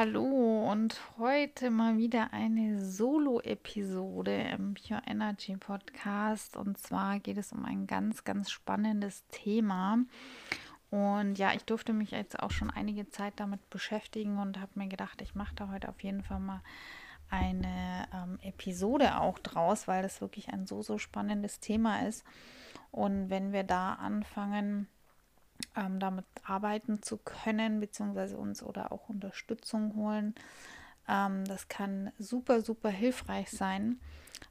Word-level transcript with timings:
hallo 0.00 0.66
und 0.72 0.98
heute 1.18 1.68
mal 1.68 1.98
wieder 1.98 2.32
eine 2.32 2.82
Solo-Episode 2.82 4.34
im 4.56 4.72
Pure 4.72 5.02
Energy 5.06 5.58
Podcast. 5.58 6.56
Und 6.56 6.78
zwar 6.78 7.18
geht 7.18 7.36
es 7.36 7.52
um 7.52 7.66
ein 7.66 7.86
ganz, 7.86 8.24
ganz 8.24 8.50
spannendes 8.50 9.26
Thema. 9.28 9.98
Und 10.88 11.36
ja, 11.36 11.52
ich 11.52 11.66
durfte 11.66 11.92
mich 11.92 12.12
jetzt 12.12 12.40
auch 12.40 12.50
schon 12.50 12.70
einige 12.70 13.10
Zeit 13.10 13.34
damit 13.36 13.68
beschäftigen 13.68 14.38
und 14.38 14.58
habe 14.58 14.72
mir 14.76 14.88
gedacht, 14.88 15.20
ich 15.20 15.34
mache 15.34 15.54
da 15.54 15.68
heute 15.68 15.90
auf 15.90 16.02
jeden 16.02 16.22
Fall 16.22 16.40
mal 16.40 16.62
eine 17.28 18.08
ähm, 18.14 18.38
Episode 18.40 19.20
auch 19.20 19.38
draus, 19.38 19.86
weil 19.86 20.02
das 20.02 20.22
wirklich 20.22 20.48
ein 20.48 20.66
so, 20.66 20.80
so 20.80 20.96
spannendes 20.96 21.60
Thema 21.60 22.06
ist. 22.08 22.24
Und 22.90 23.28
wenn 23.28 23.52
wir 23.52 23.64
da 23.64 23.92
anfangen, 23.92 24.88
ähm, 25.76 26.00
damit 26.00 26.26
arbeiten 26.42 27.02
zu 27.02 27.16
können, 27.16 27.80
beziehungsweise 27.80 28.36
uns 28.36 28.62
oder 28.62 28.92
auch 28.92 29.08
Unterstützung 29.08 29.94
holen. 29.96 30.34
Ähm, 31.08 31.44
das 31.44 31.68
kann 31.68 32.12
super, 32.18 32.62
super 32.62 32.90
hilfreich 32.90 33.50
sein, 33.50 34.00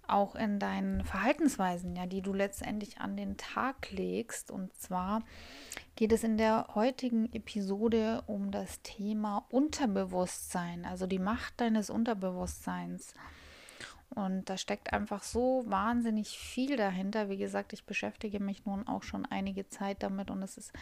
auch 0.08 0.36
in 0.36 0.60
deinen 0.60 1.04
Verhaltensweisen, 1.04 1.96
ja, 1.96 2.06
die 2.06 2.22
du 2.22 2.34
letztendlich 2.34 3.00
an 3.00 3.16
den 3.16 3.38
Tag 3.38 3.92
legst. 3.92 4.52
Und 4.52 4.76
zwar 4.76 5.22
geht 5.96 6.12
es 6.12 6.24
in 6.24 6.38
der 6.38 6.68
heutigen 6.76 7.32
Episode 7.34 8.24
um 8.28 8.52
das 8.52 8.82
Thema 8.82 9.46
Unterbewusstsein, 9.50 10.86
also 10.86 11.08
die 11.08 11.20
Macht 11.20 11.60
deines 11.62 11.90
Unterbewusstseins. 11.90 13.14
Und 14.10 14.50
da 14.50 14.58
steckt 14.58 14.92
einfach 14.92 15.22
so 15.24 15.64
wahnsinnig 15.68 16.38
viel 16.38 16.76
dahinter. 16.76 17.30
Wie 17.30 17.38
gesagt, 17.38 17.74
ich 17.74 17.86
beschäftige 17.86 18.40
mich 18.40 18.66
nun 18.66 18.88
auch 18.88 19.04
schon 19.04 19.26
einige 19.26 19.70
Zeit 19.70 20.02
damit 20.02 20.32
und 20.32 20.42
es 20.42 20.58
ist 20.58 20.74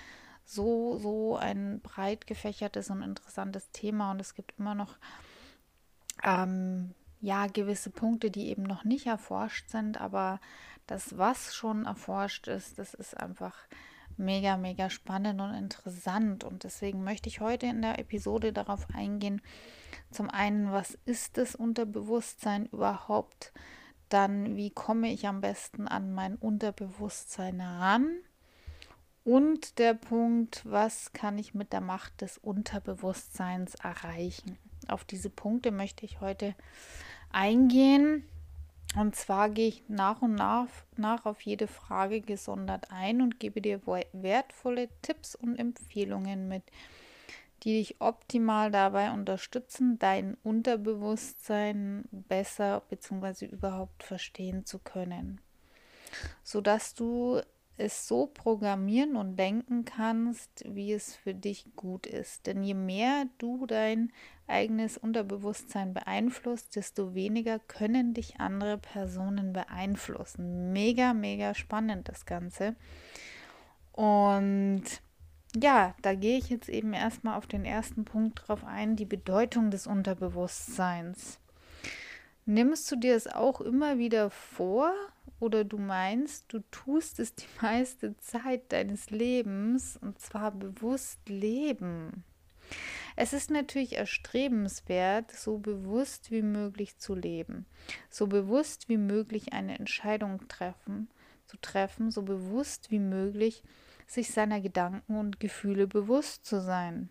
so, 0.47 0.97
so 0.97 1.35
ein 1.35 1.81
breit 1.81 2.25
gefächertes 2.25 2.89
und 2.89 3.01
interessantes 3.01 3.69
Thema 3.71 4.11
und 4.11 4.21
es 4.21 4.33
gibt 4.33 4.57
immer 4.57 4.75
noch 4.75 4.95
ähm, 6.23 6.95
ja 7.19 7.47
gewisse 7.47 7.89
Punkte, 7.89 8.31
die 8.31 8.47
eben 8.47 8.63
noch 8.63 8.85
nicht 8.85 9.07
erforscht 9.07 9.69
sind, 9.69 9.99
aber 9.99 10.39
das, 10.87 11.17
was 11.17 11.53
schon 11.53 11.85
erforscht 11.85 12.47
ist, 12.47 12.79
das 12.79 12.93
ist 12.93 13.17
einfach 13.17 13.53
mega, 14.15 14.55
mega 14.55 14.89
spannend 14.89 15.41
und 15.41 15.53
interessant. 15.53 16.45
Und 16.45 16.63
deswegen 16.63 17.03
möchte 17.03 17.27
ich 17.27 17.41
heute 17.41 17.67
in 17.67 17.81
der 17.81 17.99
Episode 17.99 18.53
darauf 18.53 18.87
eingehen, 18.93 19.41
zum 20.11 20.29
einen, 20.29 20.71
was 20.71 20.97
ist 21.05 21.37
das 21.37 21.55
Unterbewusstsein 21.55 22.67
überhaupt? 22.67 23.51
Dann, 24.07 24.55
wie 24.55 24.69
komme 24.69 25.11
ich 25.11 25.27
am 25.27 25.41
besten 25.41 25.89
an 25.89 26.13
mein 26.13 26.37
Unterbewusstsein 26.37 27.59
ran? 27.59 28.07
Und 29.27 29.77
der 29.77 29.93
Punkt, 29.93 30.61
was 30.63 31.11
kann 31.11 31.37
ich 31.37 31.53
mit 31.53 31.73
der 31.73 31.81
Macht 31.81 32.21
des 32.21 32.37
Unterbewusstseins 32.37 33.75
erreichen? 33.75 34.57
Auf 34.87 35.03
diese 35.03 35.29
Punkte 35.29 35.71
möchte 35.71 36.05
ich 36.05 36.21
heute 36.21 36.55
eingehen. 37.29 38.23
Und 38.95 39.17
zwar 39.17 39.49
gehe 39.49 39.67
ich 39.67 39.83
nach 39.89 40.21
und 40.21 40.35
nach, 40.35 40.69
nach 40.95 41.25
auf 41.25 41.41
jede 41.41 41.67
Frage 41.67 42.21
gesondert 42.21 42.89
ein 42.89 43.21
und 43.21 43.37
gebe 43.37 43.59
dir 43.59 43.81
wertvolle 44.13 44.87
Tipps 45.01 45.35
und 45.35 45.59
Empfehlungen 45.59 46.47
mit, 46.47 46.63
die 47.63 47.79
dich 47.79 47.99
optimal 47.99 48.71
dabei 48.71 49.11
unterstützen, 49.11 49.99
dein 49.99 50.37
Unterbewusstsein 50.45 52.05
besser 52.11 52.81
bzw. 52.89 53.47
überhaupt 53.47 54.03
verstehen 54.03 54.65
zu 54.65 54.79
können, 54.79 55.41
sodass 56.45 56.93
du 56.93 57.41
es 57.77 58.07
so 58.07 58.25
programmieren 58.25 59.15
und 59.15 59.37
denken 59.37 59.85
kannst, 59.85 60.63
wie 60.67 60.93
es 60.93 61.15
für 61.15 61.33
dich 61.33 61.65
gut 61.75 62.07
ist. 62.07 62.47
Denn 62.47 62.63
je 62.63 62.73
mehr 62.73 63.25
du 63.37 63.65
dein 63.67 64.11
eigenes 64.47 64.97
Unterbewusstsein 64.97 65.93
beeinflusst, 65.93 66.75
desto 66.75 67.13
weniger 67.13 67.59
können 67.59 68.13
dich 68.13 68.39
andere 68.39 68.77
Personen 68.77 69.53
beeinflussen. 69.53 70.73
Mega, 70.73 71.13
mega 71.13 71.53
spannend 71.53 72.09
das 72.09 72.25
Ganze. 72.25 72.75
Und 73.91 74.83
ja, 75.55 75.95
da 76.01 76.13
gehe 76.13 76.37
ich 76.37 76.49
jetzt 76.49 76.69
eben 76.69 76.93
erstmal 76.93 77.37
auf 77.37 77.47
den 77.47 77.65
ersten 77.65 78.05
Punkt 78.05 78.47
drauf 78.47 78.63
ein, 78.63 78.95
die 78.95 79.05
Bedeutung 79.05 79.71
des 79.71 79.87
Unterbewusstseins. 79.87 81.39
Nimmst 82.45 82.91
du 82.91 82.95
dir 82.95 83.15
es 83.15 83.27
auch 83.27 83.59
immer 83.59 83.97
wieder 83.97 84.29
vor 84.29 84.93
oder 85.39 85.63
du 85.63 85.77
meinst, 85.77 86.51
du 86.53 86.59
tust 86.71 87.19
es 87.19 87.35
die 87.35 87.45
meiste 87.61 88.17
Zeit 88.17 88.71
deines 88.71 89.09
Lebens 89.09 89.97
und 89.97 90.19
zwar 90.19 90.51
bewusst 90.51 91.27
leben? 91.29 92.23
Es 93.15 93.33
ist 93.33 93.49
natürlich 93.49 93.93
erstrebenswert, 93.93 95.31
so 95.31 95.57
bewusst 95.57 96.29
wie 96.31 96.41
möglich 96.41 96.97
zu 96.97 97.15
leben, 97.15 97.65
so 98.09 98.27
bewusst 98.27 98.89
wie 98.89 98.97
möglich 98.97 99.53
eine 99.53 99.79
Entscheidung 99.79 100.47
treffen, 100.47 101.09
zu 101.45 101.57
treffen, 101.57 102.11
so 102.11 102.21
bewusst 102.21 102.91
wie 102.91 102.99
möglich 102.99 103.63
sich 104.05 104.31
seiner 104.31 104.61
Gedanken 104.61 105.17
und 105.17 105.39
Gefühle 105.39 105.87
bewusst 105.87 106.45
zu 106.45 106.61
sein. 106.61 107.09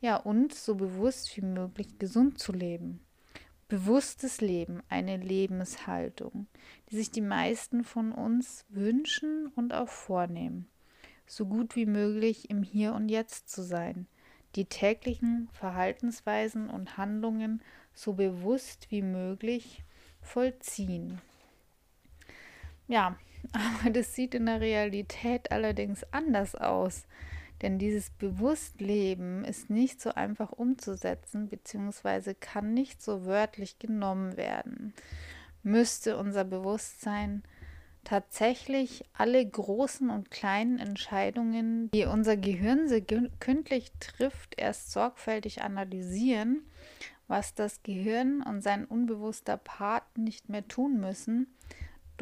Ja, 0.00 0.16
und 0.16 0.54
so 0.54 0.74
bewusst 0.74 1.36
wie 1.36 1.42
möglich 1.42 1.98
gesund 1.98 2.38
zu 2.38 2.52
leben. 2.52 3.00
Bewusstes 3.72 4.42
Leben, 4.42 4.82
eine 4.90 5.16
Lebenshaltung, 5.16 6.46
die 6.90 6.96
sich 6.96 7.10
die 7.10 7.22
meisten 7.22 7.84
von 7.84 8.12
uns 8.12 8.66
wünschen 8.68 9.46
und 9.56 9.72
auch 9.72 9.88
vornehmen. 9.88 10.68
So 11.26 11.46
gut 11.46 11.74
wie 11.74 11.86
möglich 11.86 12.50
im 12.50 12.62
Hier 12.62 12.92
und 12.92 13.08
Jetzt 13.08 13.48
zu 13.48 13.62
sein, 13.62 14.06
die 14.56 14.66
täglichen 14.66 15.48
Verhaltensweisen 15.54 16.68
und 16.68 16.98
Handlungen 16.98 17.62
so 17.94 18.12
bewusst 18.12 18.90
wie 18.90 19.00
möglich 19.00 19.82
vollziehen. 20.20 21.22
Ja, 22.88 23.16
aber 23.52 23.88
das 23.88 24.14
sieht 24.14 24.34
in 24.34 24.44
der 24.44 24.60
Realität 24.60 25.50
allerdings 25.50 26.04
anders 26.10 26.54
aus. 26.54 27.06
Denn 27.62 27.78
dieses 27.78 28.10
Bewusstleben 28.10 29.44
ist 29.44 29.70
nicht 29.70 30.00
so 30.00 30.10
einfach 30.10 30.50
umzusetzen, 30.50 31.48
beziehungsweise 31.48 32.34
kann 32.34 32.74
nicht 32.74 33.00
so 33.00 33.24
wörtlich 33.24 33.78
genommen 33.78 34.36
werden. 34.36 34.92
Müsste 35.62 36.16
unser 36.16 36.44
Bewusstsein 36.44 37.44
tatsächlich 38.04 39.04
alle 39.12 39.46
großen 39.46 40.10
und 40.10 40.32
kleinen 40.32 40.80
Entscheidungen, 40.80 41.88
die 41.92 42.04
unser 42.04 42.36
Gehirn 42.36 42.88
sekündlich 42.88 43.92
trifft, 44.00 44.54
erst 44.56 44.90
sorgfältig 44.90 45.62
analysieren, 45.62 46.62
was 47.28 47.54
das 47.54 47.84
Gehirn 47.84 48.42
und 48.42 48.60
sein 48.62 48.84
unbewusster 48.84 49.56
Part 49.56 50.18
nicht 50.18 50.48
mehr 50.48 50.66
tun 50.66 50.98
müssen, 50.98 51.46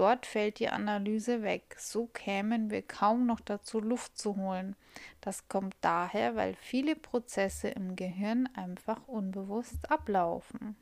Dort 0.01 0.25
fällt 0.25 0.61
die 0.61 0.71
Analyse 0.71 1.43
weg. 1.43 1.77
So 1.79 2.07
kämen 2.07 2.71
wir 2.71 2.81
kaum 2.81 3.27
noch 3.27 3.41
dazu, 3.41 3.81
Luft 3.81 4.17
zu 4.17 4.35
holen. 4.35 4.75
Das 5.21 5.47
kommt 5.49 5.77
daher, 5.83 6.37
weil 6.37 6.55
viele 6.55 6.97
Prozesse 6.97 7.69
im 7.69 7.97
Gehirn 7.97 8.49
einfach 8.55 9.07
unbewusst 9.07 9.91
ablaufen. 9.91 10.75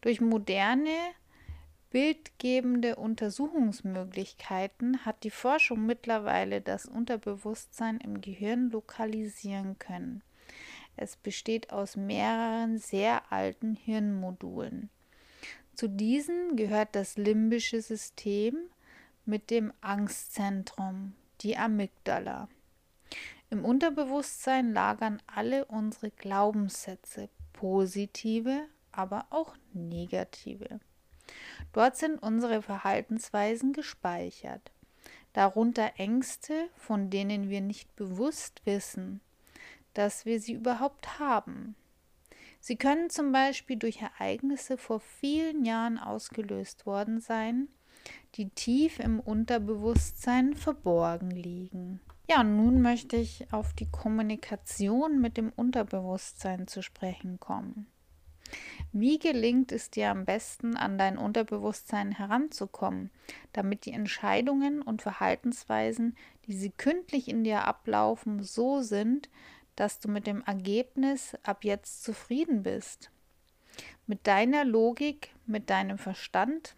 Durch 0.00 0.22
moderne 0.22 0.96
bildgebende 1.90 2.96
Untersuchungsmöglichkeiten 2.96 5.04
hat 5.04 5.22
die 5.22 5.30
Forschung 5.30 5.84
mittlerweile 5.84 6.62
das 6.62 6.86
Unterbewusstsein 6.86 7.98
im 7.98 8.22
Gehirn 8.22 8.70
lokalisieren 8.70 9.78
können. 9.78 10.22
Es 10.96 11.18
besteht 11.18 11.70
aus 11.70 11.96
mehreren 11.96 12.78
sehr 12.78 13.30
alten 13.30 13.74
Hirnmodulen. 13.74 14.88
Zu 15.76 15.90
diesen 15.90 16.56
gehört 16.56 16.96
das 16.96 17.18
limbische 17.18 17.82
System 17.82 18.56
mit 19.26 19.50
dem 19.50 19.74
Angstzentrum, 19.82 21.14
die 21.42 21.58
Amygdala. 21.58 22.48
Im 23.50 23.62
Unterbewusstsein 23.62 24.72
lagern 24.72 25.20
alle 25.26 25.66
unsere 25.66 26.10
Glaubenssätze, 26.10 27.28
positive, 27.52 28.62
aber 28.90 29.26
auch 29.28 29.54
negative. 29.74 30.80
Dort 31.74 31.98
sind 31.98 32.22
unsere 32.22 32.62
Verhaltensweisen 32.62 33.74
gespeichert, 33.74 34.72
darunter 35.34 35.92
Ängste, 35.98 36.70
von 36.76 37.10
denen 37.10 37.50
wir 37.50 37.60
nicht 37.60 37.94
bewusst 37.96 38.64
wissen, 38.64 39.20
dass 39.92 40.24
wir 40.24 40.40
sie 40.40 40.54
überhaupt 40.54 41.18
haben. 41.18 41.76
Sie 42.66 42.74
können 42.74 43.10
zum 43.10 43.30
Beispiel 43.30 43.76
durch 43.76 44.02
Ereignisse 44.02 44.76
vor 44.76 44.98
vielen 44.98 45.64
Jahren 45.64 45.98
ausgelöst 45.98 46.84
worden 46.84 47.20
sein, 47.20 47.68
die 48.34 48.48
tief 48.48 48.98
im 48.98 49.20
Unterbewusstsein 49.20 50.56
verborgen 50.56 51.30
liegen. 51.30 52.00
Ja, 52.28 52.42
nun 52.42 52.82
möchte 52.82 53.14
ich 53.18 53.52
auf 53.52 53.72
die 53.72 53.88
Kommunikation 53.88 55.20
mit 55.20 55.36
dem 55.36 55.52
Unterbewusstsein 55.54 56.66
zu 56.66 56.82
sprechen 56.82 57.38
kommen. 57.38 57.86
Wie 58.92 59.20
gelingt 59.20 59.70
es 59.70 59.90
dir 59.90 60.10
am 60.10 60.24
besten, 60.24 60.76
an 60.76 60.98
dein 60.98 61.18
Unterbewusstsein 61.18 62.10
heranzukommen, 62.10 63.10
damit 63.52 63.86
die 63.86 63.92
Entscheidungen 63.92 64.82
und 64.82 65.02
Verhaltensweisen, 65.02 66.16
die 66.46 66.56
sekündlich 66.56 67.28
in 67.28 67.44
dir 67.44 67.64
ablaufen, 67.64 68.42
so 68.42 68.80
sind, 68.80 69.28
dass 69.76 70.00
du 70.00 70.08
mit 70.08 70.26
dem 70.26 70.42
Ergebnis 70.42 71.36
ab 71.42 71.64
jetzt 71.64 72.02
zufrieden 72.02 72.62
bist. 72.62 73.10
Mit 74.06 74.26
deiner 74.26 74.64
Logik, 74.64 75.34
mit 75.46 75.70
deinem 75.70 75.98
Verstand? 75.98 76.74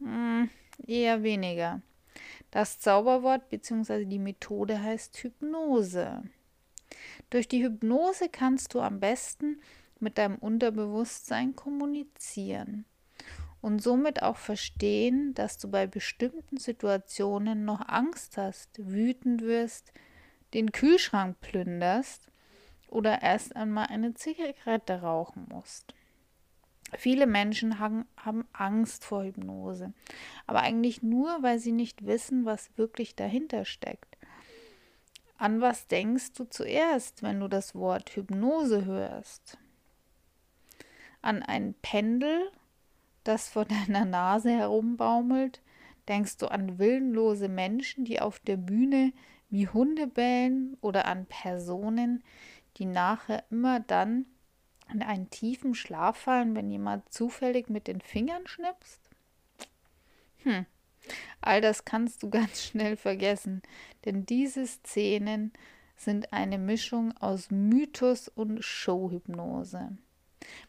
Hm, 0.00 0.48
eher 0.86 1.22
weniger. 1.22 1.82
Das 2.50 2.80
Zauberwort 2.80 3.48
bzw. 3.50 4.06
die 4.06 4.18
Methode 4.18 4.82
heißt 4.82 5.16
Hypnose. 5.18 6.22
Durch 7.30 7.48
die 7.48 7.62
Hypnose 7.62 8.28
kannst 8.30 8.74
du 8.74 8.80
am 8.80 8.98
besten 8.98 9.60
mit 10.00 10.16
deinem 10.16 10.36
Unterbewusstsein 10.36 11.54
kommunizieren 11.54 12.86
und 13.60 13.82
somit 13.82 14.22
auch 14.22 14.36
verstehen, 14.36 15.34
dass 15.34 15.58
du 15.58 15.68
bei 15.68 15.86
bestimmten 15.86 16.56
Situationen 16.56 17.64
noch 17.64 17.86
Angst 17.86 18.36
hast, 18.36 18.70
wütend 18.78 19.42
wirst, 19.42 19.92
den 20.54 20.72
Kühlschrank 20.72 21.40
plünderst 21.40 22.30
oder 22.88 23.22
erst 23.22 23.54
einmal 23.56 23.86
eine 23.86 24.14
Zigarette 24.14 25.00
rauchen 25.00 25.46
musst. 25.48 25.94
Viele 26.96 27.26
Menschen 27.26 27.78
haben, 27.78 28.06
Angst 28.52 29.04
vor 29.04 29.24
Hypnose, 29.24 29.92
aber 30.46 30.60
eigentlich 30.60 31.02
nur, 31.02 31.42
weil 31.42 31.58
sie 31.58 31.72
nicht 31.72 32.06
wissen, 32.06 32.46
was 32.46 32.76
wirklich 32.78 33.14
dahinter 33.14 33.66
steckt. 33.66 34.16
An 35.36 35.60
was 35.60 35.86
denkst 35.86 36.32
du 36.32 36.44
zuerst, 36.44 37.22
wenn 37.22 37.40
du 37.40 37.48
das 37.48 37.74
Wort 37.74 38.16
Hypnose 38.16 38.86
hörst? 38.86 39.58
An 41.20 41.42
ein 41.42 41.74
Pendel, 41.82 42.50
das 43.22 43.48
vor 43.48 43.64
deiner 43.86 44.06
Nase 44.06 44.50
herumbaumelt? 44.50 45.60
Denkst 46.08 46.38
du 46.38 46.46
an 46.46 46.78
willenlose 46.78 47.48
Menschen, 47.48 48.06
die 48.06 48.18
auf 48.18 48.38
der 48.38 48.56
Bühne 48.56 49.12
wie 49.50 49.68
Hunde 49.68 50.06
bellen 50.06 50.76
oder 50.80 51.06
an 51.06 51.26
Personen, 51.26 52.24
die 52.78 52.84
nachher 52.84 53.44
immer 53.50 53.80
dann 53.80 54.26
in 54.92 55.02
einen 55.02 55.30
tiefen 55.30 55.74
Schlaf 55.74 56.16
fallen, 56.16 56.54
wenn 56.54 56.70
jemand 56.70 57.12
zufällig 57.12 57.68
mit 57.68 57.86
den 57.86 58.00
Fingern 58.00 58.46
schnipst? 58.46 59.00
Hm, 60.44 60.66
all 61.40 61.60
das 61.60 61.84
kannst 61.84 62.22
du 62.22 62.30
ganz 62.30 62.62
schnell 62.62 62.96
vergessen, 62.96 63.62
denn 64.04 64.24
diese 64.26 64.66
Szenen 64.66 65.52
sind 65.96 66.32
eine 66.32 66.58
Mischung 66.58 67.16
aus 67.18 67.50
Mythos 67.50 68.28
und 68.28 68.64
Showhypnose. 68.64 69.98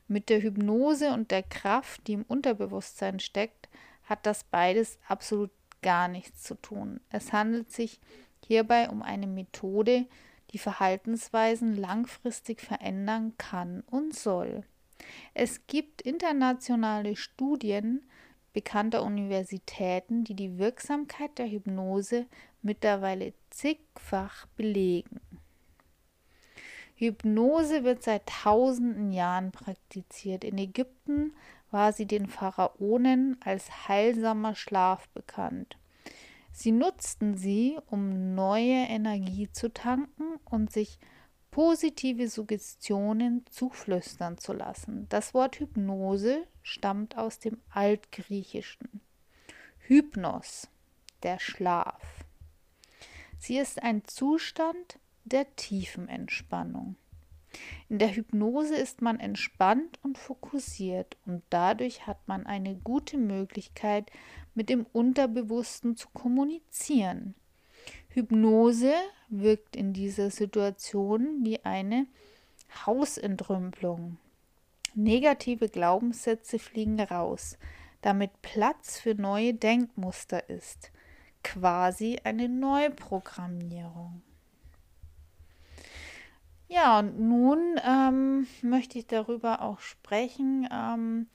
Mit 0.08 0.30
der 0.30 0.42
Hypnose 0.42 1.14
und 1.14 1.30
der 1.30 1.44
Kraft, 1.44 2.08
die 2.08 2.14
im 2.14 2.24
Unterbewusstsein 2.24 3.20
steckt, 3.20 3.70
hat 4.04 4.26
das 4.26 4.44
beides 4.44 4.98
absolut 5.08 5.52
gar 5.84 6.08
nichts 6.08 6.42
zu 6.44 6.56
tun. 6.56 7.00
Es 7.12 7.32
handelt 7.32 7.72
sich 7.72 8.00
hierbei 8.44 8.90
um 8.90 9.04
eine 9.04 9.28
Methode, 9.28 10.08
die 10.52 10.58
Verhaltensweisen 10.58 11.76
langfristig 11.76 12.62
verändern 12.62 13.34
kann 13.38 13.84
und 13.90 14.16
soll. 14.16 14.64
Es 15.34 15.68
gibt 15.68 16.02
internationale 16.02 17.16
Studien 17.16 18.02
bekannter 18.54 19.04
Universitäten, 19.04 20.24
die 20.24 20.34
die 20.34 20.58
Wirksamkeit 20.58 21.38
der 21.38 21.50
Hypnose 21.50 22.26
mittlerweile 22.62 23.34
zigfach 23.50 24.48
belegen. 24.58 25.22
Hypnose 26.96 27.86
wird 27.86 28.04
seit 28.04 28.28
tausenden 28.28 29.12
Jahren 29.12 29.52
praktiziert. 29.52 30.44
In 30.44 30.58
Ägypten 30.58 31.34
war 31.72 31.94
sie 31.94 32.06
den 32.06 32.28
Pharaonen 32.28 33.38
als 33.42 33.88
heilsamer 33.88 34.56
Schlaf 34.56 35.08
bekannt. 35.10 35.78
Sie 36.62 36.74
nutzten 36.74 37.38
sie, 37.38 37.80
um 37.86 38.36
neue 38.36 38.86
Energie 38.90 39.50
zu 39.50 39.72
tanken 39.72 40.42
und 40.44 40.74
sich 40.74 41.00
positive 41.52 42.28
Suggestionen 42.28 43.46
zuflüstern 43.50 44.38
zu 44.38 44.52
lassen. 44.52 45.08
Das 45.08 45.34
Wort 45.34 45.62
Hypnose 45.62 46.46
stammt 46.62 47.18
aus 47.18 47.40
dem 47.40 47.62
Altgriechischen. 47.70 49.00
Hypnos, 49.88 50.68
der 51.24 51.40
Schlaf. 51.40 52.26
Sie 53.38 53.58
ist 53.58 53.82
ein 53.82 54.04
Zustand 54.04 55.00
der 55.24 55.56
tiefen 55.56 56.10
Entspannung. 56.10 56.98
In 57.90 58.00
der 58.00 58.16
Hypnose 58.16 58.76
ist 58.76 59.02
man 59.02 59.20
entspannt 59.20 60.00
und 60.04 60.18
fokussiert 60.18 61.18
und 61.26 61.44
dadurch 61.50 62.08
hat 62.08 62.28
man 62.28 62.46
eine 62.46 62.76
gute 62.76 63.18
Möglichkeit, 63.18 64.12
mit 64.56 64.70
dem 64.70 64.86
Unterbewussten 64.94 65.96
zu 65.96 66.08
kommunizieren. 66.14 67.36
Hypnose 68.10 68.94
wirkt 69.30 69.76
in 69.76 69.94
dieser 69.94 70.32
Situation 70.32 71.44
wie 71.44 71.64
eine 71.64 72.08
Hausentrümpelung. 72.86 74.18
Negative 74.96 75.70
Glaubenssätze 75.70 76.60
fliegen 76.60 77.00
raus, 77.00 77.58
damit 78.02 78.42
Platz 78.42 79.00
für 79.00 79.16
neue 79.16 79.54
Denkmuster 79.54 80.50
ist. 80.50 80.92
Quasi 81.44 82.20
eine 82.24 82.50
Neuprogrammierung. 82.50 84.22
Ja, 86.72 87.00
und 87.00 87.20
nun 87.20 87.80
ähm, 87.84 88.46
möchte 88.62 89.00
ich 89.00 89.08
darüber 89.08 89.64
auch 89.64 89.80
sprechen, 89.80 90.70
ähm, 90.72 91.26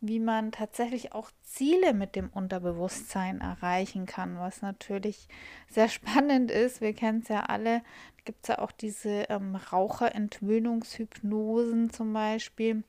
wie 0.00 0.20
man 0.20 0.52
tatsächlich 0.52 1.12
auch 1.12 1.30
Ziele 1.42 1.92
mit 1.92 2.16
dem 2.16 2.30
Unterbewusstsein 2.30 3.42
erreichen 3.42 4.06
kann, 4.06 4.38
was 4.38 4.62
natürlich 4.62 5.28
sehr 5.68 5.88
spannend 5.88 6.50
ist. 6.50 6.80
Wir 6.80 6.94
kennen 6.94 7.20
es 7.22 7.28
ja 7.28 7.42
alle. 7.42 7.82
Gibt 8.24 8.44
es 8.44 8.48
ja 8.48 8.58
auch 8.60 8.72
diese 8.72 9.26
ähm, 9.28 9.54
Raucherentwöhnungshypnosen 9.54 11.90
zum 11.90 12.14
Beispiel, 12.14 12.82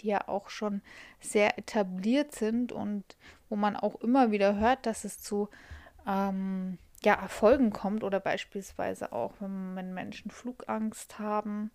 die 0.00 0.08
ja 0.08 0.26
auch 0.26 0.50
schon 0.50 0.82
sehr 1.20 1.56
etabliert 1.58 2.34
sind 2.34 2.72
und 2.72 3.04
wo 3.48 3.54
man 3.54 3.76
auch 3.76 3.94
immer 4.00 4.32
wieder 4.32 4.56
hört, 4.58 4.84
dass 4.86 5.04
es 5.04 5.22
zu 5.22 5.48
ähm, 6.08 6.78
ja, 7.04 7.14
Erfolgen 7.14 7.70
kommt 7.70 8.04
oder 8.04 8.20
beispielsweise 8.20 9.12
auch, 9.12 9.34
wenn, 9.40 9.76
wenn 9.76 9.94
Menschen 9.94 10.30
Flugangst 10.30 11.18
haben 11.18 11.70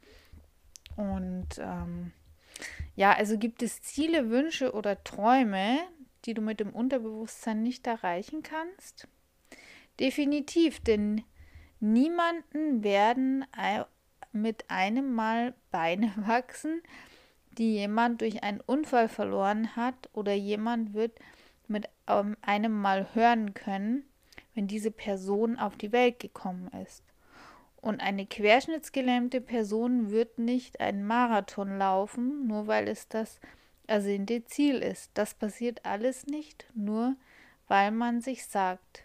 und 0.95 1.59
ähm, 1.59 2.11
ja, 2.95 3.13
also 3.13 3.37
gibt 3.37 3.63
es 3.63 3.81
Ziele, 3.81 4.29
Wünsche 4.29 4.73
oder 4.73 5.03
Träume, 5.03 5.79
die 6.25 6.33
du 6.33 6.41
mit 6.41 6.59
dem 6.59 6.71
Unterbewusstsein 6.71 7.63
nicht 7.63 7.87
erreichen 7.87 8.43
kannst? 8.43 9.07
Definitiv, 9.99 10.81
denn 10.81 11.23
niemanden 11.79 12.83
werden 12.83 13.45
mit 14.31 14.69
einem 14.69 15.13
Mal 15.13 15.53
Beine 15.71 16.13
wachsen, 16.27 16.81
die 17.57 17.73
jemand 17.75 18.21
durch 18.21 18.43
einen 18.43 18.61
Unfall 18.61 19.09
verloren 19.09 19.75
hat 19.75 20.09
oder 20.13 20.33
jemand 20.33 20.93
wird 20.93 21.17
mit 21.67 21.87
ähm, 22.07 22.35
einem 22.41 22.73
Mal 22.73 23.13
hören 23.13 23.53
können, 23.53 24.08
wenn 24.55 24.67
diese 24.67 24.91
Person 24.91 25.57
auf 25.57 25.75
die 25.75 25.91
Welt 25.91 26.19
gekommen 26.19 26.69
ist. 26.83 27.03
Und 27.81 28.01
eine 28.01 28.25
querschnittsgelähmte 28.25 29.39
Person 29.39 30.11
wird 30.11 30.37
nicht 30.37 30.81
einen 30.81 31.05
Marathon 31.05 31.77
laufen, 31.77 32.47
nur 32.47 32.67
weil 32.67 32.87
es 32.87 33.07
das 33.07 33.39
ersehnte 33.87 34.43
Ziel 34.45 34.79
ist. 34.79 35.11
Das 35.13 35.33
passiert 35.33 35.85
alles 35.85 36.27
nicht, 36.27 36.67
nur 36.73 37.15
weil 37.67 37.91
man 37.91 38.21
sich 38.21 38.45
sagt, 38.45 39.03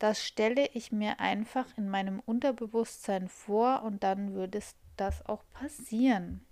das 0.00 0.24
stelle 0.24 0.68
ich 0.72 0.92
mir 0.92 1.20
einfach 1.20 1.66
in 1.76 1.88
meinem 1.88 2.20
Unterbewusstsein 2.20 3.28
vor 3.28 3.82
und 3.82 4.02
dann 4.02 4.34
würde 4.34 4.58
es 4.58 4.74
das 4.96 5.24
auch 5.26 5.44
passieren. 5.52 6.44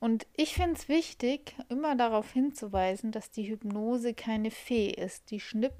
Und 0.00 0.26
ich 0.36 0.54
finde 0.54 0.74
es 0.74 0.88
wichtig, 0.88 1.56
immer 1.68 1.96
darauf 1.96 2.30
hinzuweisen, 2.30 3.10
dass 3.10 3.30
die 3.30 3.48
Hypnose 3.48 4.14
keine 4.14 4.50
Fee 4.50 4.90
ist, 4.90 5.30
die 5.30 5.40
schnipp, 5.40 5.74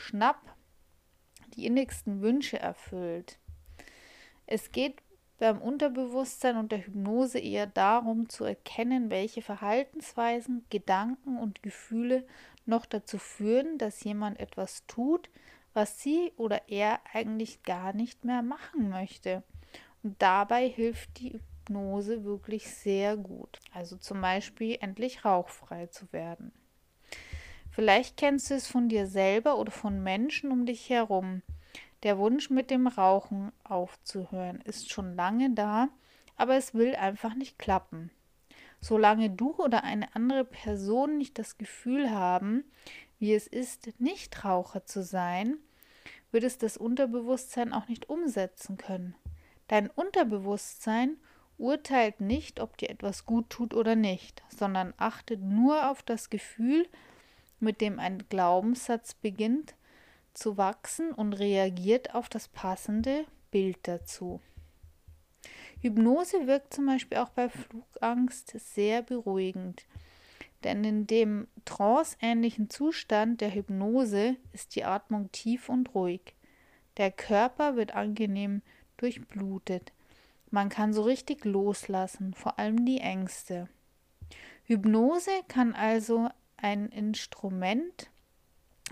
schnapp 0.00 0.56
die 1.54 1.66
innigsten 1.66 2.20
Wünsche 2.20 2.58
erfüllt. 2.58 3.38
Es 4.46 4.72
geht 4.72 5.02
beim 5.38 5.60
Unterbewusstsein 5.60 6.56
und 6.56 6.70
der 6.70 6.86
Hypnose 6.86 7.38
eher 7.38 7.66
darum 7.66 8.28
zu 8.28 8.44
erkennen, 8.44 9.10
welche 9.10 9.42
Verhaltensweisen, 9.42 10.66
Gedanken 10.70 11.38
und 11.38 11.62
Gefühle 11.62 12.26
noch 12.66 12.84
dazu 12.84 13.18
führen, 13.18 13.78
dass 13.78 14.04
jemand 14.04 14.38
etwas 14.38 14.86
tut, 14.86 15.30
was 15.72 16.00
sie 16.00 16.32
oder 16.36 16.68
er 16.68 17.00
eigentlich 17.12 17.62
gar 17.62 17.92
nicht 17.92 18.24
mehr 18.24 18.42
machen 18.42 18.90
möchte. 18.90 19.42
Und 20.02 20.20
dabei 20.20 20.68
hilft 20.68 21.18
die 21.20 21.32
Hypnose 21.32 22.24
wirklich 22.24 22.68
sehr 22.68 23.16
gut. 23.16 23.60
Also 23.72 23.96
zum 23.96 24.20
Beispiel 24.20 24.76
endlich 24.80 25.24
rauchfrei 25.24 25.86
zu 25.86 26.12
werden. 26.12 26.52
Vielleicht 27.70 28.16
kennst 28.16 28.50
du 28.50 28.54
es 28.54 28.66
von 28.66 28.88
dir 28.88 29.06
selber 29.06 29.58
oder 29.58 29.70
von 29.70 30.02
Menschen 30.02 30.50
um 30.50 30.66
dich 30.66 30.90
herum. 30.90 31.42
Der 32.02 32.18
Wunsch 32.18 32.50
mit 32.50 32.70
dem 32.70 32.86
Rauchen 32.86 33.52
aufzuhören 33.62 34.60
ist 34.62 34.90
schon 34.90 35.14
lange 35.14 35.50
da, 35.50 35.88
aber 36.36 36.56
es 36.56 36.74
will 36.74 36.94
einfach 36.94 37.34
nicht 37.34 37.58
klappen. 37.58 38.10
Solange 38.80 39.30
du 39.30 39.54
oder 39.56 39.84
eine 39.84 40.14
andere 40.16 40.44
Person 40.44 41.18
nicht 41.18 41.38
das 41.38 41.58
Gefühl 41.58 42.10
haben, 42.10 42.64
wie 43.18 43.34
es 43.34 43.46
ist, 43.46 44.00
Nichtraucher 44.00 44.86
zu 44.86 45.02
sein, 45.02 45.58
wird 46.32 46.44
es 46.44 46.56
das 46.58 46.76
Unterbewusstsein 46.76 47.72
auch 47.72 47.88
nicht 47.88 48.08
umsetzen 48.08 48.78
können. 48.78 49.14
Dein 49.68 49.90
Unterbewusstsein 49.90 51.18
urteilt 51.58 52.20
nicht, 52.20 52.58
ob 52.58 52.78
dir 52.78 52.88
etwas 52.88 53.26
gut 53.26 53.50
tut 53.50 53.74
oder 53.74 53.94
nicht, 53.94 54.42
sondern 54.48 54.94
achtet 54.96 55.42
nur 55.42 55.90
auf 55.90 56.02
das 56.02 56.30
Gefühl, 56.30 56.88
mit 57.60 57.80
dem 57.80 57.98
ein 57.98 58.24
Glaubenssatz 58.28 59.14
beginnt 59.14 59.74
zu 60.34 60.56
wachsen 60.56 61.12
und 61.12 61.34
reagiert 61.34 62.14
auf 62.14 62.28
das 62.28 62.48
passende 62.48 63.24
Bild 63.50 63.78
dazu. 63.82 64.40
Hypnose 65.80 66.46
wirkt 66.46 66.74
zum 66.74 66.86
Beispiel 66.86 67.18
auch 67.18 67.30
bei 67.30 67.48
Flugangst 67.48 68.50
sehr 68.58 69.02
beruhigend. 69.02 69.86
Denn 70.62 70.84
in 70.84 71.06
dem 71.06 71.48
tranceähnlichen 71.64 72.68
Zustand 72.68 73.40
der 73.40 73.54
Hypnose 73.54 74.36
ist 74.52 74.76
die 74.76 74.84
Atmung 74.84 75.32
tief 75.32 75.70
und 75.70 75.94
ruhig. 75.94 76.34
Der 76.98 77.10
Körper 77.10 77.76
wird 77.76 77.94
angenehm 77.94 78.60
durchblutet. 78.98 79.92
Man 80.50 80.68
kann 80.68 80.92
so 80.92 81.02
richtig 81.02 81.44
loslassen, 81.46 82.34
vor 82.34 82.58
allem 82.58 82.84
die 82.84 82.98
Ängste. 82.98 83.68
Hypnose 84.64 85.30
kann 85.48 85.74
also 85.74 86.28
ein 86.62 86.88
Instrument, 86.88 88.10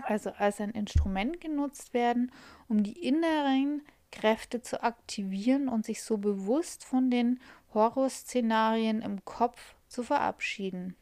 also 0.03 0.31
als 0.31 0.61
ein 0.61 0.71
Instrument 0.71 1.41
genutzt 1.41 1.93
werden, 1.93 2.31
um 2.67 2.83
die 2.83 3.05
inneren 3.05 3.81
Kräfte 4.11 4.61
zu 4.61 4.81
aktivieren 4.81 5.69
und 5.69 5.85
sich 5.85 6.01
so 6.01 6.17
bewusst 6.17 6.83
von 6.83 7.11
den 7.11 7.39
Horrorszenarien 7.73 9.01
im 9.01 9.23
Kopf 9.25 9.75
zu 9.87 10.03
verabschieden. 10.03 10.95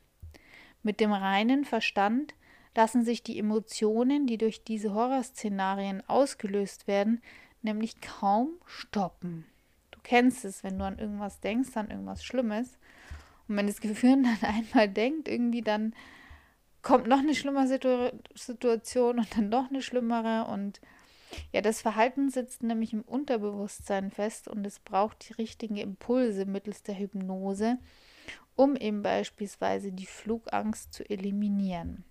Mit 0.83 0.99
dem 0.99 1.11
reinen 1.11 1.65
Verstand 1.65 2.33
lassen 2.75 3.03
sich 3.03 3.23
die 3.23 3.39
Emotionen, 3.39 4.27
die 4.27 4.37
durch 4.37 4.63
diese 4.63 4.93
Horrorszenarien 4.93 6.07
ausgelöst 6.07 6.87
werden, 6.87 7.21
nämlich 7.61 7.99
kaum 8.01 8.49
stoppen. 8.65 9.45
Du 9.91 9.99
kennst 10.03 10.45
es, 10.45 10.63
wenn 10.63 10.77
du 10.77 10.85
an 10.85 10.99
irgendwas 10.99 11.39
denkst, 11.39 11.75
an 11.75 11.89
irgendwas 11.89 12.23
Schlimmes. 12.23 12.77
Und 13.47 13.57
wenn 13.57 13.67
das 13.67 13.81
Gehirn 13.81 14.23
dann 14.41 14.49
einmal 14.49 14.87
denkt, 14.87 15.27
irgendwie 15.27 15.61
dann 15.61 15.93
kommt 16.87 17.07
noch 17.07 17.19
eine 17.19 17.35
schlimmere 17.35 17.67
Situ 17.67 18.11
Situation 18.33 19.19
und 19.19 19.35
dann 19.35 19.49
noch 19.49 19.69
eine 19.69 19.81
schlimmere 19.81 20.45
und 20.49 20.79
ja, 21.51 21.59
das 21.59 21.81
Verhalten 21.81 22.29
sitzt 22.29 22.63
nämlich 22.63 22.93
im 22.93 23.01
Unterbewusstsein 23.01 24.09
fest 24.09 24.47
und 24.47 24.65
es 24.65 24.79
braucht 24.79 25.27
die 25.27 25.33
richtigen 25.33 25.75
Impulse 25.75 26.45
mittels 26.45 26.83
der 26.83 26.97
Hypnose, 26.97 27.77
um 28.55 28.77
eben 28.77 29.01
beispielsweise 29.01 29.91
die 29.91 30.05
Flugangst 30.05 30.93
zu 30.93 31.03
eliminieren. 31.09 32.05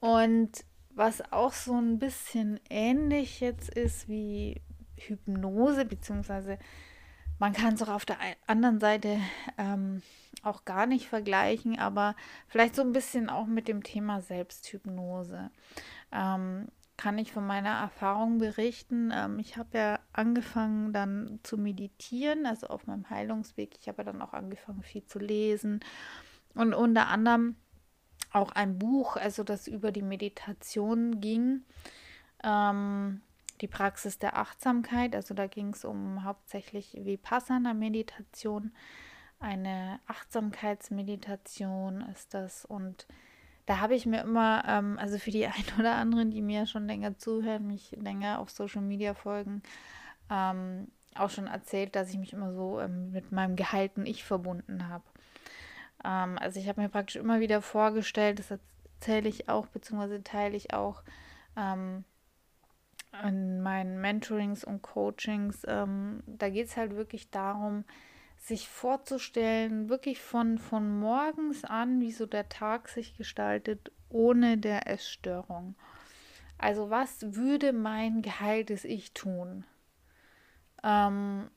Und 0.00 0.64
was 0.94 1.30
auch 1.30 1.52
so 1.52 1.74
ein 1.74 1.98
bisschen 1.98 2.58
ähnlich 2.70 3.40
jetzt 3.40 3.68
ist 3.68 4.08
wie 4.08 4.62
Hypnose, 4.96 5.84
beziehungsweise 5.84 6.58
man 7.38 7.52
kann 7.52 7.74
es 7.74 7.82
auch 7.82 7.90
auf 7.90 8.06
der 8.06 8.16
anderen 8.46 8.80
Seite 8.80 9.20
ähm, 9.58 10.02
auch 10.42 10.64
gar 10.64 10.86
nicht 10.86 11.08
vergleichen, 11.08 11.78
aber 11.78 12.14
vielleicht 12.46 12.74
so 12.74 12.82
ein 12.82 12.92
bisschen 12.92 13.28
auch 13.28 13.46
mit 13.46 13.68
dem 13.68 13.82
Thema 13.82 14.20
Selbsthypnose. 14.20 15.50
Ähm, 16.12 16.68
kann 16.96 17.16
ich 17.16 17.32
von 17.32 17.46
meiner 17.46 17.78
Erfahrung 17.80 18.38
berichten. 18.38 19.12
Ähm, 19.14 19.38
ich 19.38 19.56
habe 19.56 19.78
ja 19.78 20.00
angefangen 20.12 20.92
dann 20.92 21.38
zu 21.44 21.56
meditieren, 21.56 22.44
also 22.44 22.66
auf 22.66 22.86
meinem 22.86 23.08
Heilungsweg. 23.08 23.76
Ich 23.80 23.88
habe 23.88 23.98
ja 23.98 24.12
dann 24.12 24.20
auch 24.20 24.32
angefangen 24.32 24.82
viel 24.82 25.04
zu 25.04 25.18
lesen 25.18 25.80
und 26.54 26.74
unter 26.74 27.08
anderem 27.08 27.56
auch 28.32 28.50
ein 28.52 28.78
Buch, 28.78 29.16
also 29.16 29.44
das 29.44 29.68
über 29.68 29.92
die 29.92 30.02
Meditation 30.02 31.20
ging. 31.20 31.64
Ähm, 32.42 33.22
die 33.60 33.68
Praxis 33.68 34.18
der 34.18 34.36
Achtsamkeit, 34.36 35.14
also 35.16 35.34
da 35.34 35.46
ging 35.46 35.70
es 35.70 35.84
um 35.84 36.24
hauptsächlich 36.24 36.96
Vipassana-Meditation. 37.00 38.72
Eine 39.40 40.00
Achtsamkeitsmeditation 40.06 42.02
ist 42.12 42.34
das 42.34 42.64
und 42.64 43.06
da 43.66 43.80
habe 43.80 43.94
ich 43.94 44.06
mir 44.06 44.22
immer, 44.22 44.64
ähm, 44.66 44.98
also 44.98 45.18
für 45.18 45.30
die 45.30 45.46
einen 45.46 45.78
oder 45.78 45.94
anderen, 45.94 46.30
die 46.30 46.42
mir 46.42 46.66
schon 46.66 46.86
länger 46.86 47.18
zuhören, 47.18 47.66
mich 47.66 47.92
länger 48.00 48.40
auf 48.40 48.50
Social 48.50 48.82
Media 48.82 49.14
folgen, 49.14 49.62
ähm, 50.30 50.88
auch 51.14 51.30
schon 51.30 51.46
erzählt, 51.46 51.94
dass 51.94 52.10
ich 52.10 52.18
mich 52.18 52.32
immer 52.32 52.52
so 52.52 52.80
ähm, 52.80 53.12
mit 53.12 53.30
meinem 53.32 53.56
geheilten 53.56 54.06
Ich 54.06 54.24
verbunden 54.24 54.88
habe. 54.88 55.04
Ähm, 56.04 56.38
also 56.38 56.58
ich 56.58 56.68
habe 56.68 56.80
mir 56.80 56.88
praktisch 56.88 57.16
immer 57.16 57.40
wieder 57.40 57.60
vorgestellt, 57.62 58.38
das 58.38 58.50
erzähle 58.50 59.28
ich 59.28 59.48
auch, 59.48 59.66
beziehungsweise 59.66 60.22
teile 60.22 60.56
ich 60.56 60.72
auch 60.74 61.02
ähm, 61.56 62.04
in 63.24 63.60
meinen 63.60 64.00
Mentorings 64.00 64.64
und 64.64 64.82
Coachings. 64.82 65.62
Ähm, 65.66 66.22
da 66.26 66.48
geht 66.48 66.68
es 66.68 66.76
halt 66.76 66.96
wirklich 66.96 67.30
darum, 67.30 67.84
sich 68.38 68.68
vorzustellen, 68.68 69.88
wirklich 69.88 70.20
von, 70.20 70.58
von 70.58 70.98
morgens 70.98 71.64
an, 71.64 72.00
wie 72.00 72.12
so 72.12 72.26
der 72.26 72.48
Tag 72.48 72.88
sich 72.88 73.16
gestaltet, 73.16 73.92
ohne 74.08 74.58
der 74.58 74.88
Essstörung. 74.88 75.74
Also 76.56 76.90
was 76.90 77.34
würde 77.34 77.72
mein 77.72 78.22
geheiltes 78.22 78.84
Ich 78.84 79.12
tun? 79.12 79.64
Ähm, 80.82 81.50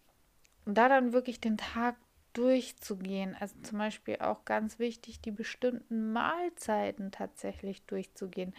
und 0.66 0.78
da 0.78 0.90
dann 0.90 1.14
wirklich 1.14 1.40
den 1.40 1.58
Tag 1.58 1.96
durchzugehen. 2.34 3.36
Also 3.40 3.56
zum 3.62 3.78
Beispiel 3.78 4.18
auch 4.20 4.46
ganz 4.46 4.80
wichtig, 4.80 5.22
die 5.22 5.32
bestimmten 5.32 6.14
Mahlzeiten 6.14 7.12
tatsächlich 7.12 7.86
durchzugehen. 7.86 8.54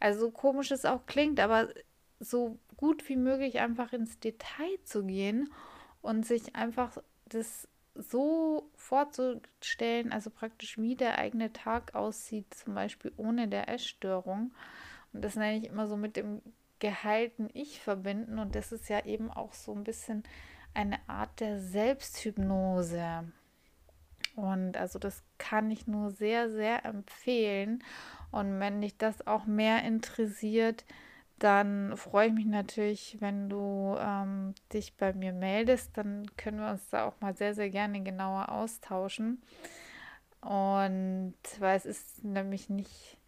Also 0.00 0.20
so 0.20 0.30
komisch 0.30 0.70
es 0.70 0.84
auch 0.84 1.06
klingt, 1.06 1.40
aber 1.40 1.68
so 2.18 2.58
gut 2.76 3.08
wie 3.08 3.16
möglich 3.16 3.60
einfach 3.60 3.92
ins 3.92 4.18
Detail 4.18 4.78
zu 4.84 5.04
gehen 5.04 5.52
und 6.02 6.26
sich 6.26 6.56
einfach 6.56 6.98
das 7.26 7.68
so 7.94 8.70
vorzustellen, 8.76 10.12
also 10.12 10.30
praktisch 10.30 10.78
wie 10.78 10.96
der 10.96 11.18
eigene 11.18 11.52
Tag 11.52 11.94
aussieht, 11.94 12.52
zum 12.54 12.74
Beispiel 12.74 13.12
ohne 13.16 13.48
der 13.48 13.68
Essstörung. 13.68 14.52
Und 15.12 15.22
das 15.22 15.36
nenne 15.36 15.58
ich 15.58 15.66
immer 15.66 15.86
so 15.86 15.96
mit 15.96 16.16
dem 16.16 16.42
geheilten 16.80 17.48
Ich 17.54 17.80
verbinden. 17.80 18.38
Und 18.38 18.54
das 18.56 18.72
ist 18.72 18.88
ja 18.88 19.04
eben 19.04 19.30
auch 19.30 19.52
so 19.54 19.72
ein 19.72 19.84
bisschen 19.84 20.24
eine 20.74 20.98
Art 21.08 21.38
der 21.40 21.60
Selbsthypnose. 21.60 23.24
Und 24.34 24.76
also 24.76 24.98
das 24.98 25.22
kann 25.38 25.70
ich 25.70 25.86
nur 25.86 26.10
sehr, 26.10 26.50
sehr 26.50 26.84
empfehlen. 26.84 27.84
Und 28.32 28.58
wenn 28.58 28.80
dich 28.80 28.96
das 28.96 29.26
auch 29.26 29.46
mehr 29.46 29.84
interessiert, 29.84 30.84
dann 31.38 31.96
freue 31.96 32.28
ich 32.28 32.32
mich 32.32 32.46
natürlich, 32.46 33.16
wenn 33.20 33.48
du 33.48 33.96
ähm, 33.98 34.54
dich 34.72 34.96
bei 34.96 35.12
mir 35.12 35.32
meldest. 35.32 35.96
Dann 35.96 36.26
können 36.36 36.60
wir 36.60 36.70
uns 36.70 36.88
da 36.90 37.06
auch 37.06 37.20
mal 37.20 37.36
sehr, 37.36 37.54
sehr 37.54 37.70
gerne 37.70 38.02
genauer 38.02 38.50
austauschen. 38.50 39.42
Und 40.40 41.34
weil 41.58 41.76
es 41.76 41.86
ist 41.86 42.22
nämlich 42.24 42.68
nicht, 42.68 43.18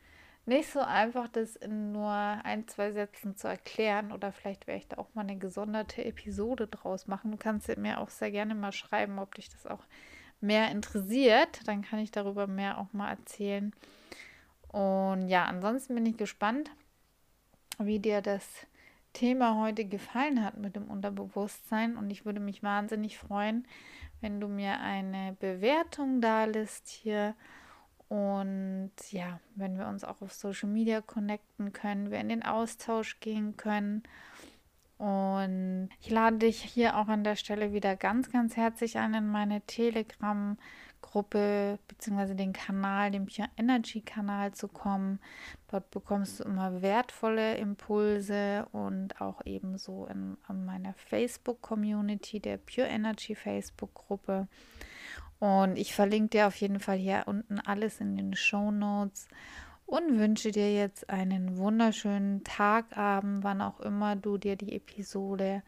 nicht 0.44 0.70
so 0.70 0.80
einfach, 0.80 1.28
das 1.28 1.56
in 1.56 1.92
nur 1.92 2.10
ein, 2.10 2.68
zwei 2.68 2.92
Sätzen 2.92 3.36
zu 3.36 3.48
erklären. 3.48 4.12
Oder 4.12 4.30
vielleicht 4.30 4.68
werde 4.68 4.78
ich 4.78 4.88
da 4.88 4.98
auch 4.98 5.12
mal 5.14 5.22
eine 5.22 5.36
gesonderte 5.36 6.04
Episode 6.04 6.68
draus 6.68 7.08
machen. 7.08 7.32
Du 7.32 7.36
kannst 7.36 7.75
mir 7.76 8.00
auch 8.00 8.10
sehr 8.10 8.30
gerne 8.30 8.54
mal 8.54 8.72
schreiben, 8.72 9.18
ob 9.18 9.34
dich 9.34 9.50
das 9.50 9.66
auch 9.66 9.84
mehr 10.40 10.70
interessiert. 10.70 11.66
Dann 11.66 11.82
kann 11.82 11.98
ich 11.98 12.12
darüber 12.12 12.46
mehr 12.46 12.78
auch 12.78 12.92
mal 12.92 13.10
erzählen. 13.10 13.72
Und 14.68 15.28
ja, 15.28 15.46
ansonsten 15.46 15.94
bin 15.96 16.06
ich 16.06 16.16
gespannt 16.16 16.70
wie 17.78 17.99
dir 17.99 18.23
das 18.23 18.66
Thema 19.12 19.61
heute 19.61 19.85
gefallen 19.85 20.45
hat 20.45 20.59
mit 20.59 20.76
dem 20.76 20.88
Unterbewusstsein. 20.88 21.97
Und 21.97 22.11
ich 22.11 22.25
würde 22.25 22.40
mich 22.40 22.62
wahnsinnig 22.62 23.18
freuen, 23.18 23.66
wenn 24.21 24.40
du 24.40 24.49
mir 24.49 24.80
eine 24.80 25.37
Bewertung 25.40 26.21
da 26.21 26.45
lässt 26.45 26.88
hier. 26.88 27.35
Und 28.09 28.92
ja, 29.11 29.40
wenn 29.54 29.78
wir 29.78 29.88
uns 29.88 30.04
auch 30.04 30.23
auf 30.23 30.33
Social 30.33 30.68
Media 30.68 31.00
connecten 31.00 31.73
können, 31.73 32.11
wir 32.11 32.21
in 32.21 32.28
den 32.28 32.42
Austausch 32.42 33.21
gehen 33.21 33.56
können. 33.56 34.02
Und 34.99 35.90
ich 36.00 36.11
lade 36.11 36.38
dich 36.38 36.62
hier 36.62 36.97
auch 36.97 37.09
an 37.09 37.25
der 37.25 37.37
Stelle 37.37 37.73
wieder 37.73 37.97
ganz, 37.97 38.30
ganz 38.30 38.56
herzlich 38.56 38.99
ein 38.99 39.14
in 39.14 39.26
meine 39.26 39.61
Telegram- 39.62 40.56
Gruppe 41.16 41.78
bzw. 41.88 42.35
den 42.35 42.52
Kanal, 42.52 43.11
den 43.11 43.25
Pure 43.25 43.49
Energy 43.56 44.02
Kanal 44.02 44.52
zu 44.52 44.68
kommen. 44.68 45.18
Dort 45.70 45.90
bekommst 45.90 46.40
du 46.40 46.44
immer 46.44 46.82
wertvolle 46.82 47.56
Impulse 47.56 48.66
und 48.73 49.18
auch 49.18 49.40
ebenso 49.46 50.04
in, 50.08 50.37
in 50.46 50.66
meiner 50.66 50.92
Facebook 50.92 51.62
Community, 51.62 52.38
der 52.38 52.58
Pure 52.58 52.88
Energy 52.88 53.35
Facebook 53.35 53.94
Gruppe. 53.94 54.46
Und 55.38 55.78
ich 55.78 55.94
verlinke 55.94 56.28
dir 56.28 56.49
auf 56.49 56.56
jeden 56.56 56.80
Fall 56.80 56.99
hier 56.99 57.23
unten 57.25 57.61
alles 57.61 57.99
in 57.99 58.14
den 58.14 58.37
Show 58.37 58.70
Notes 58.70 59.26
und 59.87 60.18
wünsche 60.18 60.50
dir 60.50 60.70
jetzt 60.75 61.08
einen 61.08 61.56
wunderschönen 61.56 62.44
Tagabend, 62.44 63.42
wann 63.42 63.62
auch 63.62 63.80
immer 63.80 64.16
du 64.16 64.37
dir 64.37 64.56
die 64.56 64.76
Episode 64.76 65.62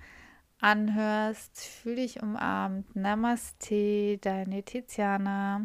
anhörst. 0.61 1.61
Fühl 1.61 1.97
dich 1.97 2.23
umarmt. 2.23 2.95
Namaste, 2.95 4.19
deine 4.19 4.63
Tiziana. 4.63 5.65